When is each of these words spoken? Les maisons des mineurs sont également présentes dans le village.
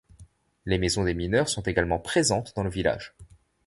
Les 0.65 0.79
maisons 0.79 1.03
des 1.03 1.13
mineurs 1.13 1.47
sont 1.47 1.61
également 1.61 1.99
présentes 1.99 2.53
dans 2.55 2.63
le 2.63 2.71
village. 2.71 3.13